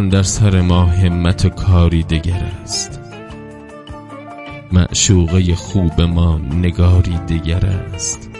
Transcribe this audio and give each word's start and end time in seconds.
در 0.00 0.22
سر 0.22 0.60
ما 0.60 0.84
همت 0.84 1.44
و 1.44 1.48
کاری 1.48 2.02
دگر 2.02 2.52
است. 2.62 3.00
معشوقه 4.72 5.54
خوب 5.54 6.00
ما 6.00 6.38
نگاری 6.38 7.18
دگر 7.18 7.66
است. 7.66 8.30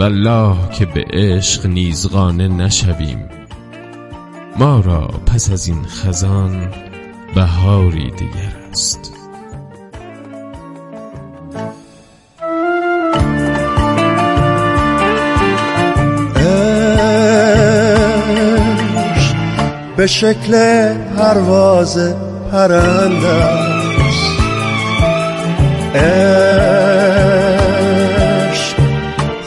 والله 0.00 0.56
که 0.70 0.86
به 0.86 1.04
عشق 1.10 1.66
نیزغانه 1.66 2.48
نشویم. 2.48 3.28
ما 4.58 4.80
را 4.80 5.06
پس 5.06 5.50
از 5.50 5.68
این 5.68 5.82
خزان 5.84 6.68
بهاری 7.34 8.10
دیگر 8.10 8.56
است. 8.70 9.12
به 19.96 20.06
شکل 20.06 20.52
پرواز 21.18 22.14
پرنده 22.52 23.28
است 23.28 24.40
عشق 25.94 26.76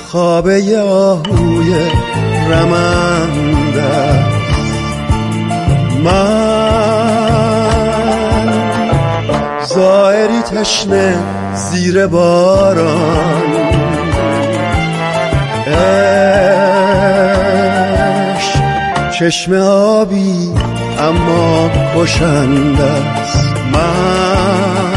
خوابه 0.08 0.80
آهوی 0.80 1.74
رمنده 2.50 4.30
من 6.04 6.70
زائری 9.66 10.42
تشنه 10.42 11.18
زیر 11.54 12.08
باران. 12.08 13.44
چشم 19.20 19.54
آبی 19.54 20.52
اما 21.00 21.70
کشنده 21.96 22.84
است. 22.84 23.54
من 23.74 24.92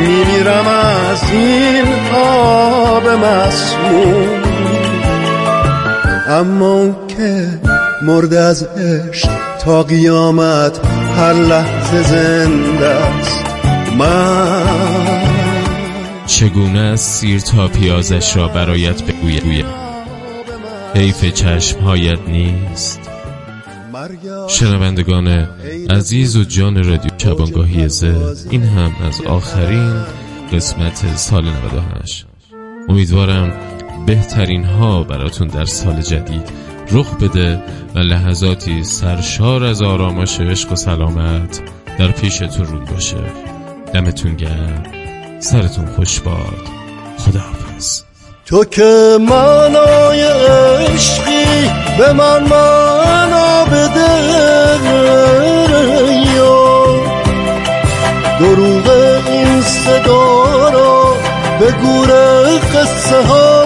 میمیرم 0.00 0.66
از 0.66 1.30
این 1.32 1.84
آب 2.14 3.08
مسموم. 3.08 4.42
اما 6.28 6.96
که 7.08 7.46
مرد 8.02 8.34
از 8.34 8.62
عشق 8.62 9.28
تا 9.64 9.82
قیامت 9.82 10.80
هر 11.18 11.32
لحظه 11.32 12.02
زنده 12.02 12.86
است. 12.86 13.44
من 13.98 15.22
چگونه 16.26 16.96
سیر 16.96 17.40
تا 17.40 17.68
پیازش 17.68 18.36
را 18.36 18.48
برایت 18.48 19.02
بگویم؟ 19.02 19.87
حیف 20.98 21.24
چشمهایت 21.24 22.18
نیست. 22.28 23.10
شنوندگان 24.48 25.28
عزیز 25.90 26.36
و 26.36 26.44
جان 26.44 26.84
رادیو 26.84 27.10
شبانگاهی 27.18 27.88
زد 27.88 28.36
این 28.50 28.62
هم 28.62 28.92
از 29.06 29.20
آخرین 29.20 30.02
قسمت 30.52 31.16
سال 31.16 31.44
98 31.44 32.26
امیدوارم 32.88 33.52
بهترین 34.06 34.64
ها 34.64 35.02
براتون 35.02 35.48
در 35.48 35.64
سال 35.64 36.00
جدید 36.00 36.52
رخ 36.90 37.16
بده 37.16 37.62
و 37.94 37.98
لحظاتی 37.98 38.84
سرشار 38.84 39.64
از 39.64 39.82
آرامش 39.82 40.40
عشق 40.40 40.72
و 40.72 40.76
سلامت 40.76 41.62
در 41.98 42.10
پیشتون 42.10 42.66
رو 42.66 42.80
باشه. 42.80 43.16
دمتون 43.94 44.36
گرم. 44.36 44.82
سرتون 45.40 45.86
خوش 45.86 46.20
باد. 46.20 46.62
خداحافظ. 47.18 48.07
تو 48.48 48.64
که 48.64 49.18
معنای 49.20 50.22
عشقی 50.22 51.70
به 51.98 52.12
من 52.12 52.42
معنا 52.42 53.64
بده 53.64 54.08
دروغ 58.40 58.90
این 59.26 59.62
صدا 59.62 60.68
را 60.68 61.14
به 61.60 61.72
گور 61.72 62.10
قصه 62.74 63.22
ها 63.26 63.64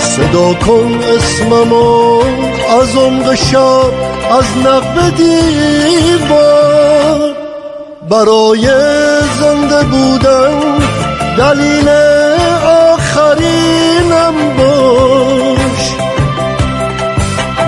صدا 0.00 0.54
کن 0.54 1.00
اسممو 1.16 2.20
از 2.80 2.96
عمق 2.96 3.34
شب 3.34 3.92
از 4.30 4.44
نقب 4.64 5.16
دیوار. 5.16 6.65
برای 8.10 8.68
زنده 9.40 9.82
بودن 9.90 10.78
دلیل 11.38 11.88
آخرینم 12.92 14.34
باش. 14.58 15.94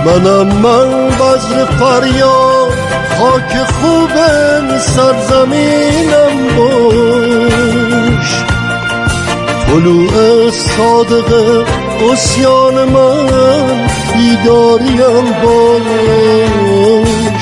منم 0.07 0.47
من 0.47 1.09
بزر 1.09 1.65
فریاد 1.65 2.73
خاک 3.19 3.53
خوب 3.67 4.11
سرزمینم 4.79 6.37
باش. 6.57 8.31
طلوع 9.67 10.51
صادق 10.51 11.31
اسیان 12.13 12.75
من 12.85 13.27
بیداریم 14.15 15.25
باش 15.43 17.38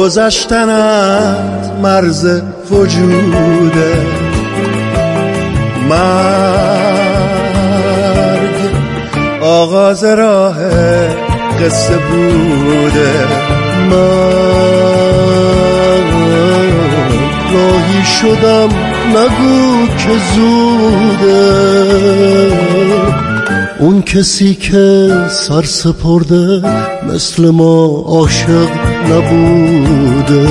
گذشتنت 0.00 1.72
مرز 1.82 2.40
وجوده. 2.70 3.94
مرگ 5.88 6.10
آغاز 9.40 10.04
راه 10.04 10.56
قصه 11.64 11.96
بوده. 11.96 13.12
من 13.90 14.00
راهی 17.52 18.04
شدم 18.20 18.68
نگو 19.08 19.86
که 19.86 20.12
زوده. 20.34 21.40
اون 23.80 24.02
کسی 24.02 24.54
که 24.54 25.10
سر 25.30 25.62
سپرده 25.62 26.62
مثل 27.08 27.50
ما 27.50 28.04
عاشق 28.06 28.68
نبوده. 29.10 30.48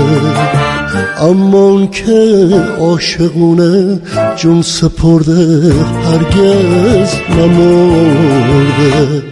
اما 1.21 1.57
اون 1.57 1.87
که 1.87 2.49
عاشقونه 2.79 3.99
جون 4.35 4.61
سپرده 4.61 5.73
هرگز 6.05 7.13
نمرده. 7.37 9.23